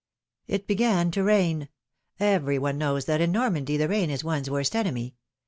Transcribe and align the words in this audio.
T 0.49 0.57
began 0.57 1.11
to 1.11 1.21
rain. 1.23 1.69
Every 2.19 2.57
one 2.57 2.79
kn^ws 2.79 3.05
that 3.05 3.21
in 3.21 3.31
Normandy 3.31 3.77
the 3.77 3.87
rain 3.87 4.09
is 4.09 4.23
one's 4.23 4.49
worst 4.49 4.75
enemy. 4.75 5.13